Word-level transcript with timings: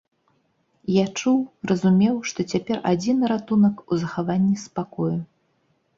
Я 0.93 1.03
чуў, 1.19 1.35
разумеў, 1.73 2.15
што 2.31 2.39
цяпер 2.55 2.77
адзіны 2.95 3.23
ратунак 3.35 3.75
у 3.91 4.01
захаванні 4.05 4.55
спакою. 4.67 5.15